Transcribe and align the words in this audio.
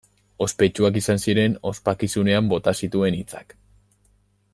Ospetsuak 0.43 0.95
izan 1.01 1.21
ziren 1.25 1.57
ospakizunean 1.73 2.49
bota 2.55 2.73
zituen 2.85 3.19
hitzak. 3.19 3.55